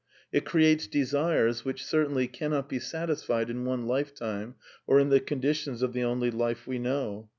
It 0.31 0.45
creates 0.45 0.87
desires 0.87 1.63
which 1.63 1.85
certainly 1.85 2.27
cannot 2.27 2.67
be 2.67 2.79
satis 2.79 3.21
fied 3.23 3.51
in 3.51 3.65
one 3.65 3.85
life 3.85 4.15
time, 4.15 4.55
or 4.87 4.99
in 4.99 5.09
the 5.09 5.19
conditions 5.19 5.83
of 5.83 5.93
the 5.93 6.05
only 6.05 6.31
life 6.31 6.65
we 6.65 6.79
know. 6.79 7.29